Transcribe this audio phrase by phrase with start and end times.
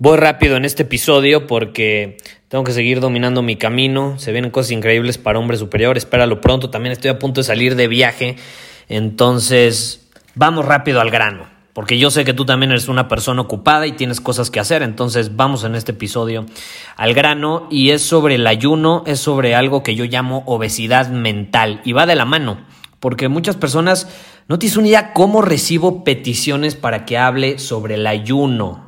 [0.00, 4.16] Voy rápido en este episodio porque tengo que seguir dominando mi camino.
[4.16, 6.04] Se vienen cosas increíbles para hombres superiores.
[6.04, 6.70] Espéralo pronto.
[6.70, 8.36] También estoy a punto de salir de viaje.
[8.88, 11.48] Entonces, vamos rápido al grano.
[11.72, 14.82] Porque yo sé que tú también eres una persona ocupada y tienes cosas que hacer.
[14.82, 16.46] Entonces, vamos en este episodio
[16.96, 17.66] al grano.
[17.68, 19.02] Y es sobre el ayuno.
[19.04, 21.80] Es sobre algo que yo llamo obesidad mental.
[21.84, 22.64] Y va de la mano.
[23.00, 24.08] Porque muchas personas
[24.46, 28.87] no tienes una idea cómo recibo peticiones para que hable sobre el ayuno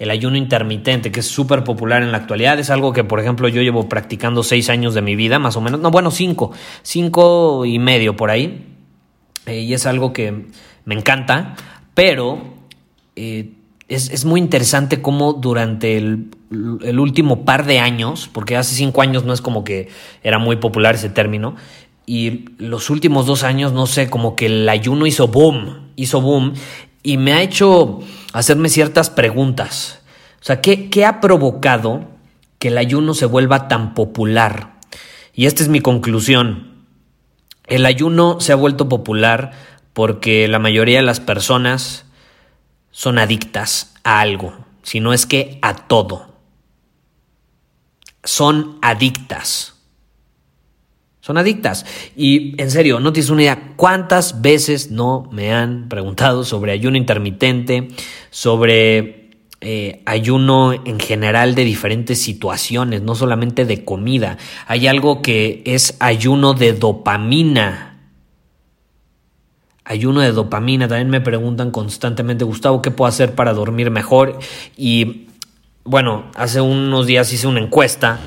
[0.00, 2.58] el ayuno intermitente, que es súper popular en la actualidad.
[2.58, 5.60] Es algo que, por ejemplo, yo llevo practicando seis años de mi vida, más o
[5.60, 5.78] menos.
[5.78, 8.66] No, bueno, cinco, cinco y medio por ahí.
[9.44, 10.46] Eh, y es algo que
[10.86, 11.54] me encanta,
[11.92, 12.42] pero
[13.14, 13.52] eh,
[13.88, 16.30] es, muy interesante cómo durante el,
[16.98, 19.88] último par de años, porque hace cinco años no es como que
[20.22, 21.56] era muy popular ese término,
[22.06, 26.54] y los últimos dos años, no sé, como que el ayuno hizo boom, hizo boom,
[27.02, 28.00] y me ha hecho
[28.32, 30.00] hacerme ciertas preguntas.
[30.40, 32.04] O sea, ¿qué, ¿qué, ha provocado
[32.58, 34.78] que el ayuno se vuelva tan popular?
[35.34, 36.84] Y esta es mi conclusión.
[37.66, 39.52] El ayuno se ha vuelto popular
[39.92, 42.04] porque la mayoría de las personas
[42.90, 46.34] son adictas a algo, si no es que a todo.
[48.24, 49.69] Son adictas.
[51.20, 51.84] Son adictas.
[52.16, 56.96] Y en serio, no tienes una idea cuántas veces no me han preguntado sobre ayuno
[56.96, 57.88] intermitente,
[58.30, 59.20] sobre
[59.60, 64.38] eh, ayuno en general de diferentes situaciones, no solamente de comida.
[64.66, 67.98] Hay algo que es ayuno de dopamina.
[69.84, 70.88] Ayuno de dopamina.
[70.88, 74.38] También me preguntan constantemente, Gustavo, ¿qué puedo hacer para dormir mejor?
[74.78, 75.26] Y
[75.84, 78.18] bueno, hace unos días hice una encuesta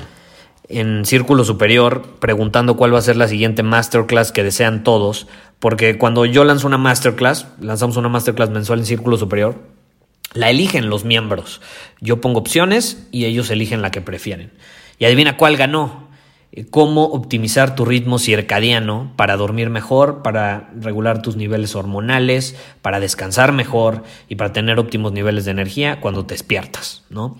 [0.68, 5.26] en Círculo Superior preguntando cuál va a ser la siguiente masterclass que desean todos,
[5.58, 9.56] porque cuando yo lanzo una masterclass, lanzamos una masterclass mensual en Círculo Superior,
[10.32, 11.60] la eligen los miembros.
[12.00, 14.52] Yo pongo opciones y ellos eligen la que prefieren.
[14.98, 16.04] Y adivina cuál ganó.
[16.70, 23.52] Cómo optimizar tu ritmo circadiano para dormir mejor, para regular tus niveles hormonales, para descansar
[23.52, 27.36] mejor y para tener óptimos niveles de energía cuando te despiertas, ¿no?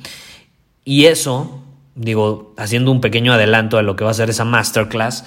[0.84, 1.63] Y eso
[1.94, 5.24] digo, haciendo un pequeño adelanto a lo que va a ser esa masterclass,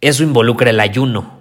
[0.00, 1.40] eso involucra el ayuno.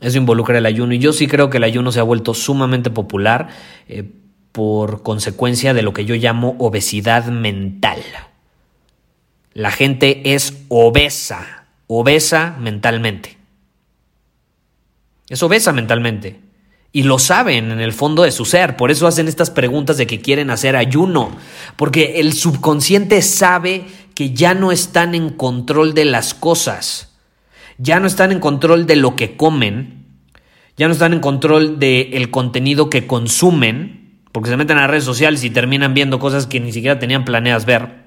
[0.00, 0.94] Eso involucra el ayuno.
[0.94, 3.48] Y yo sí creo que el ayuno se ha vuelto sumamente popular
[3.88, 4.04] eh,
[4.52, 8.00] por consecuencia de lo que yo llamo obesidad mental.
[9.52, 13.38] La gente es obesa, obesa mentalmente.
[15.28, 16.43] Es obesa mentalmente
[16.96, 18.76] y lo saben en el fondo de su ser.
[18.76, 21.36] Por eso hacen estas preguntas de que quieren hacer ayuno.
[21.74, 23.84] Porque el subconsciente sabe
[24.14, 27.18] que ya no están en control de las cosas.
[27.78, 30.06] Ya no están en control de lo que comen.
[30.76, 34.20] Ya no están en control del contenido que consumen.
[34.30, 37.64] Porque se meten a redes sociales y terminan viendo cosas que ni siquiera tenían planeadas
[37.64, 38.04] ver.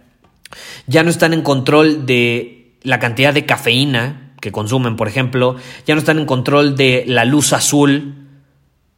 [0.85, 5.57] Ya no están en control de la cantidad de cafeína que consumen, por ejemplo.
[5.85, 8.16] Ya no están en control de la luz azul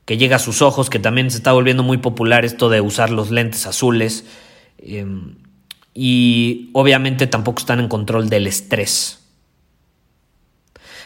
[0.10, 3.12] que llega a sus ojos, que también se está volviendo muy popular esto de usar
[3.12, 4.26] los lentes azules.
[4.80, 5.36] Em,
[5.94, 9.24] y obviamente tampoco están en control del estrés.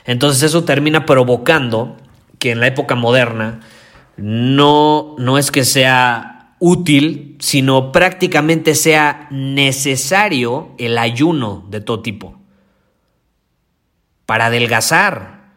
[0.05, 1.97] Entonces eso termina provocando
[2.39, 3.59] que en la época moderna
[4.15, 12.39] no, no es que sea útil, sino prácticamente sea necesario el ayuno de todo tipo.
[14.25, 15.51] Para adelgazar,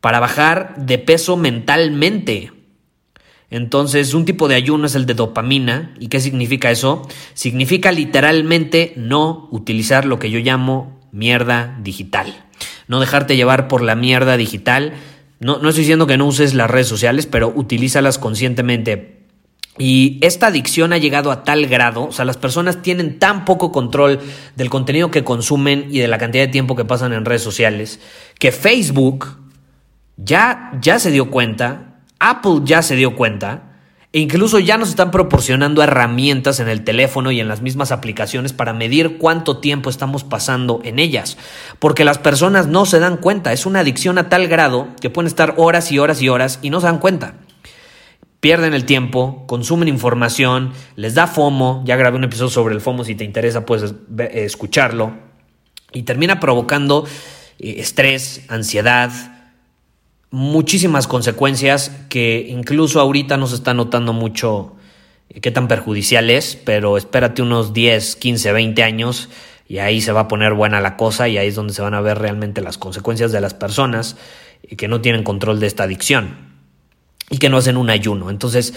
[0.00, 2.53] para bajar de peso mentalmente,
[3.56, 5.94] entonces, un tipo de ayuno es el de dopamina.
[6.00, 7.08] ¿Y qué significa eso?
[7.34, 12.34] Significa literalmente no utilizar lo que yo llamo mierda digital.
[12.88, 14.94] No dejarte llevar por la mierda digital.
[15.38, 19.20] No, no estoy diciendo que no uses las redes sociales, pero utilízalas conscientemente.
[19.78, 23.72] Y esta adicción ha llegado a tal grado, o sea, las personas tienen tan poco
[23.72, 24.20] control
[24.54, 27.98] del contenido que consumen y de la cantidad de tiempo que pasan en redes sociales,
[28.38, 29.36] que Facebook
[30.16, 33.74] ya, ya se dio cuenta, Apple ya se dio cuenta,
[34.14, 38.52] e incluso ya nos están proporcionando herramientas en el teléfono y en las mismas aplicaciones
[38.52, 41.36] para medir cuánto tiempo estamos pasando en ellas.
[41.80, 43.52] Porque las personas no se dan cuenta.
[43.52, 46.70] Es una adicción a tal grado que pueden estar horas y horas y horas y
[46.70, 47.34] no se dan cuenta.
[48.38, 51.82] Pierden el tiempo, consumen información, les da FOMO.
[51.84, 53.02] Ya grabé un episodio sobre el FOMO.
[53.02, 55.12] Si te interesa, puedes eh, escucharlo.
[55.92, 57.04] Y termina provocando
[57.58, 59.10] eh, estrés, ansiedad,
[60.34, 64.74] muchísimas consecuencias que incluso ahorita no se está notando mucho
[65.40, 69.28] qué tan perjudicial es, pero espérate unos 10, 15, 20 años
[69.68, 71.94] y ahí se va a poner buena la cosa y ahí es donde se van
[71.94, 74.16] a ver realmente las consecuencias de las personas
[74.76, 76.36] que no tienen control de esta adicción
[77.30, 78.28] y que no hacen un ayuno.
[78.28, 78.74] Entonces,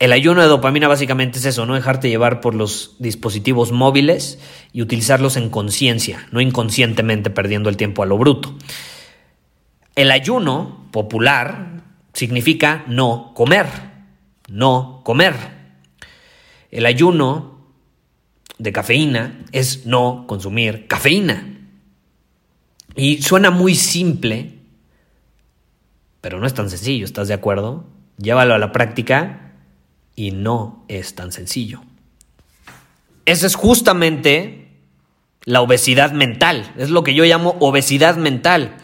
[0.00, 4.40] el ayuno de dopamina básicamente es eso, no dejarte llevar por los dispositivos móviles
[4.72, 8.56] y utilizarlos en conciencia, no inconscientemente perdiendo el tiempo a lo bruto.
[9.94, 11.82] El ayuno popular
[12.12, 13.66] significa no comer,
[14.48, 15.34] no comer.
[16.70, 17.60] El ayuno
[18.58, 21.58] de cafeína es no consumir cafeína.
[22.94, 24.58] Y suena muy simple,
[26.20, 27.86] pero no es tan sencillo, ¿estás de acuerdo?
[28.18, 29.52] Llévalo a la práctica
[30.14, 31.80] y no es tan sencillo.
[33.24, 34.68] Esa es justamente
[35.44, 38.76] la obesidad mental, es lo que yo llamo obesidad mental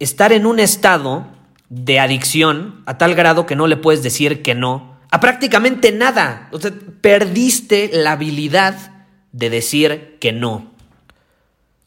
[0.00, 1.28] estar en un estado
[1.68, 6.48] de adicción a tal grado que no le puedes decir que no a prácticamente nada.
[6.52, 10.70] O sea, perdiste la habilidad de decir que no.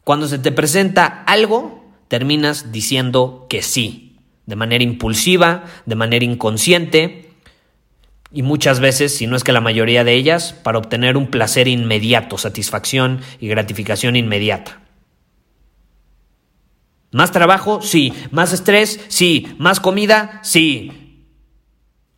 [0.04, 7.30] Cuando se te presenta algo, terminas diciendo que sí, de manera impulsiva, de manera inconsciente,
[8.30, 11.68] y muchas veces, si no es que la mayoría de ellas, para obtener un placer
[11.68, 14.80] inmediato, satisfacción y gratificación inmediata.
[17.14, 17.80] ¿Más trabajo?
[17.80, 18.12] Sí.
[18.32, 18.98] ¿Más estrés?
[19.06, 19.54] Sí.
[19.56, 20.40] ¿Más comida?
[20.42, 21.22] Sí.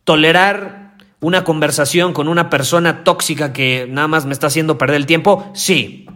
[0.03, 5.05] ¿Tolerar una conversación con una persona tóxica que nada más me está haciendo perder el
[5.05, 5.51] tiempo?
[5.53, 6.07] Sí.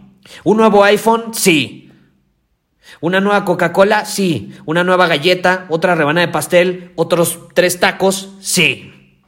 [0.42, 1.32] ¿Un nuevo iPhone?
[1.32, 1.92] Sí.
[3.00, 4.04] ¿Una nueva Coca-Cola?
[4.04, 4.52] Sí.
[4.66, 5.66] ¿Una nueva galleta?
[5.68, 6.90] ¿Otra rebanada de pastel?
[6.96, 8.34] ¿Otros tres tacos?
[8.40, 9.20] Sí.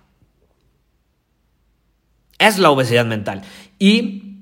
[2.40, 3.42] Es la obesidad mental.
[3.78, 4.33] Y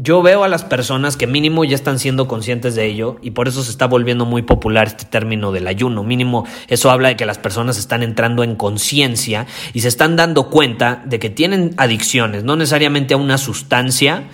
[0.00, 3.48] yo veo a las personas que mínimo ya están siendo conscientes de ello y por
[3.48, 6.04] eso se está volviendo muy popular este término del ayuno.
[6.04, 10.50] Mínimo eso habla de que las personas están entrando en conciencia y se están dando
[10.50, 14.28] cuenta de que tienen adicciones, no necesariamente a una sustancia,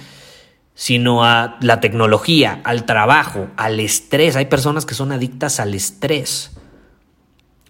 [0.75, 4.37] sino a la tecnología, al trabajo, al estrés.
[4.37, 6.51] Hay personas que son adictas al estrés,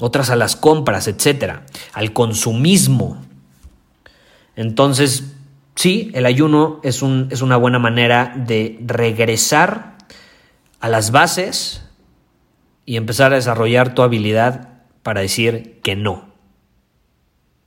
[0.01, 3.23] otras a las compras, etcétera, al consumismo.
[4.57, 5.34] Entonces,
[5.75, 9.97] sí, el ayuno es, un, es una buena manera de regresar
[10.81, 11.85] a las bases
[12.87, 16.35] y empezar a desarrollar tu habilidad para decir que no.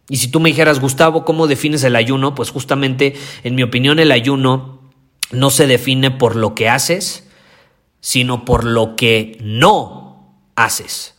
[0.10, 2.34] Y si tú me dijeras, Gustavo, ¿cómo defines el ayuno?
[2.34, 4.82] Pues justamente, en mi opinión, el ayuno
[5.32, 7.28] no se define por lo que haces,
[8.00, 11.16] sino por lo que no haces.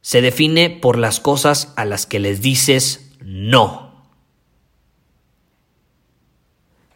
[0.00, 3.81] Se define por las cosas a las que les dices no.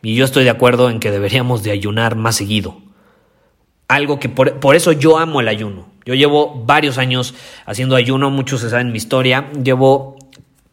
[0.02, 2.80] Y yo estoy de acuerdo en que deberíamos de ayunar más seguido.
[3.88, 5.88] Algo que por, eso yo amo el ayuno.
[6.04, 7.34] Yo llevo varios años
[7.66, 9.50] haciendo ayuno, muchos se saben mi historia.
[9.62, 10.16] Llevo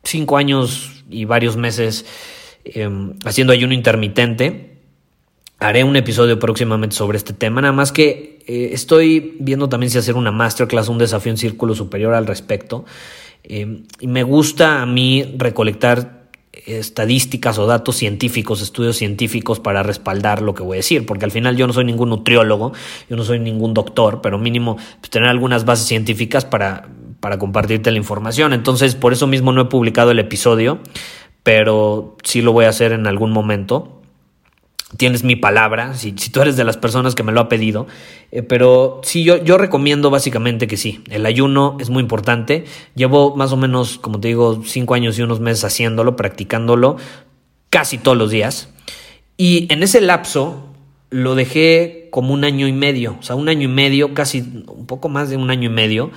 [0.03, 2.06] cinco años y varios meses
[2.65, 4.77] em, haciendo ayuno intermitente.
[5.60, 9.98] Haré un episodio próximamente sobre este tema, nada más que eh, estoy viendo también si
[9.98, 12.86] hacer una masterclass, un desafío en círculo superior al respecto.
[13.44, 16.23] Em, y me gusta a mí recolectar
[16.53, 21.31] estadísticas o datos científicos, estudios científicos para respaldar lo que voy a decir, porque al
[21.31, 22.74] final yo no soy ningún nutriólogo,
[23.10, 26.88] yo no soy ningún doctor, pero mínimo pues, tener algunas bases científicas para,
[27.19, 28.53] para compartirte la información.
[28.53, 30.79] Entonces, por eso mismo no he publicado el episodio,
[31.41, 34.02] pero sí lo voy a hacer en algún momento
[34.97, 37.88] tienes mi palabra, si, tú eres de las personas que me lo ha pedido,
[38.31, 43.35] eh, pero sí, yo, yo recomiendo básicamente que sí, el ayuno es muy importante, llevo
[43.35, 46.97] más o menos, como te digo, cinco años y unos meses haciéndolo, practicándolo
[47.69, 48.69] casi todos los días,
[49.38, 50.67] y en ese lapso
[51.09, 54.85] lo dejé como un año y medio, o sea, un año y medio, casi un
[54.85, 56.12] poco más de un año y medio,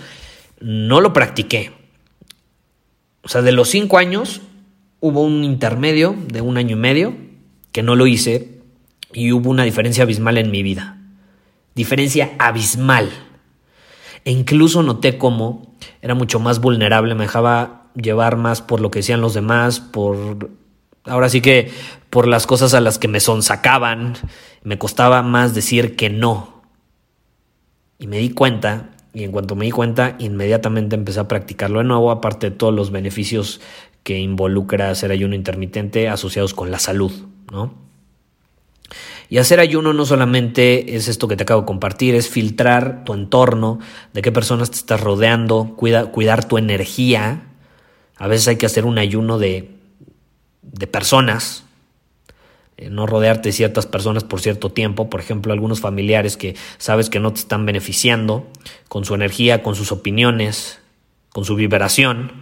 [0.61, 1.73] no lo practiqué.
[3.23, 4.41] O sea, de los cinco años
[5.01, 7.15] hubo un intermedio de un año y medio
[7.73, 8.56] que no lo hice
[9.13, 10.99] y hubo una diferencia abismal en mi vida.
[11.75, 13.11] Diferencia abismal.
[14.25, 19.01] E incluso noté cómo era mucho más vulnerable, me dejaba llevar más por lo que
[19.01, 20.51] decían los demás, por
[21.05, 21.71] ahora sí que
[22.11, 24.15] por las cosas a las que me sonsacaban,
[24.63, 26.63] me costaba más decir que no.
[27.99, 31.85] Y me di cuenta, y en cuanto me di cuenta, inmediatamente empecé a practicarlo de
[31.85, 33.61] nuevo, aparte de todos los beneficios
[34.03, 37.13] que involucra hacer ayuno intermitente asociados con la salud,
[37.51, 37.86] ¿no?
[39.29, 43.13] Y hacer ayuno no solamente es esto que te acabo de compartir, es filtrar tu
[43.13, 43.81] entorno,
[44.13, 47.43] de qué personas te estás rodeando, cuidar tu energía.
[48.17, 49.71] A veces hay que hacer un ayuno de,
[50.63, 51.65] de personas,
[52.77, 57.09] eh, no rodearte de ciertas personas por cierto tiempo, por ejemplo, algunos familiares que sabes
[57.09, 58.47] que no te están beneficiando
[58.89, 60.79] con su energía, con sus opiniones,
[61.31, 62.33] con su vibración.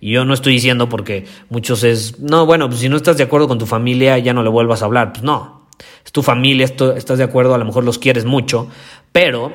[0.00, 3.24] Y yo no estoy diciendo porque muchos es, no, bueno, pues si no estás de
[3.24, 5.12] acuerdo con tu familia ya no le vuelvas a hablar.
[5.12, 5.61] Pues no,
[6.04, 8.68] es tu familia, estás de acuerdo, a lo mejor los quieres mucho,
[9.12, 9.52] pero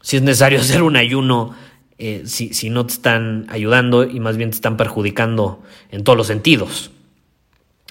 [0.00, 1.54] si es necesario hacer un ayuno,
[1.98, 6.26] eh, si, no te están ayudando y más bien te están perjudicando en todos los
[6.26, 6.90] sentidos.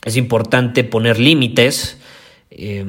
[0.03, 2.00] Es importante poner límites,
[2.50, 2.86] eh,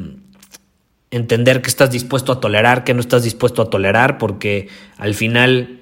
[1.11, 5.81] entender que estás dispuesto a tolerar, que no estás dispuesto a tolerar, porque al final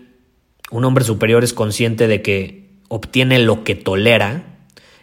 [0.70, 4.42] un hombre superior es consciente de que obtiene lo que tolera,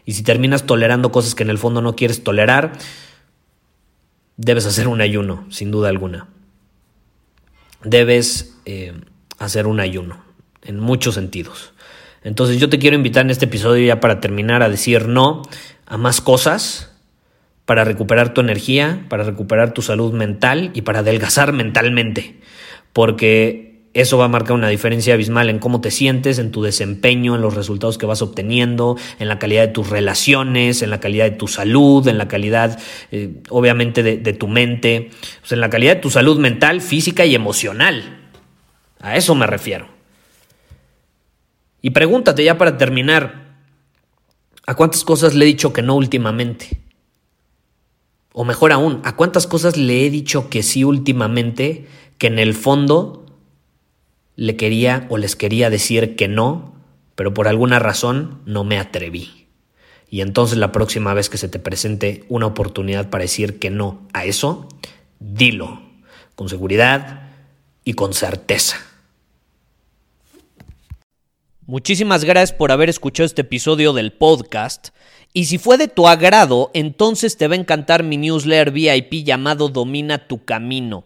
[0.04, 2.74] y si terminas tolerando cosas que en el fondo no quieres tolerar,
[4.38, 6.27] debes hacer un ayuno, sin duda alguna.
[7.84, 8.94] Debes eh,
[9.39, 10.24] hacer un ayuno,
[10.63, 11.74] en muchos sentidos.
[12.24, 15.44] Entonces yo te quiero invitar en este episodio ya para terminar a decir no
[15.86, 16.92] a más cosas,
[17.65, 22.39] para recuperar tu energía, para recuperar tu salud mental y para adelgazar mentalmente.
[22.94, 23.65] Porque
[23.96, 27.42] eso va a marcar una diferencia abismal en cómo te sientes, en tu desempeño, en
[27.42, 31.38] los resultados que vas obteniendo, en la calidad de tus relaciones, en la calidad de
[31.38, 32.78] tu salud, en la calidad,
[33.12, 35.12] eh, obviamente, de, tu mente,
[35.50, 38.20] en la calidad de tu salud mental, física y emocional.
[39.00, 39.88] A eso me refiero.
[41.82, 43.56] Y pregúntate ya para terminar,
[44.68, 46.82] ¿a cuántas cosas le he dicho que no últimamente?
[48.34, 51.88] O mejor aún, ¿a cuántas cosas le he dicho que sí últimamente
[52.18, 53.25] que en el fondo
[54.36, 56.75] le quería o les quería decir que no,
[57.15, 59.48] pero por alguna razón no me atreví.
[60.10, 64.08] Y entonces la próxima vez que se te presente una oportunidad para decir que no
[64.13, 64.68] a eso,
[65.20, 65.82] dilo,
[66.36, 67.30] con seguridad
[67.84, 68.77] y con certeza.
[71.68, 74.89] Muchísimas gracias por haber escuchado este episodio del podcast.
[75.34, 79.68] Y si fue de tu agrado, entonces te va a encantar mi newsletter VIP llamado
[79.70, 81.06] Domina tu Camino.